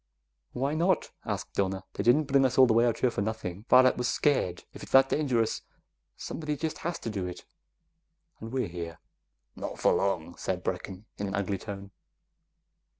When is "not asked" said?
0.73-1.53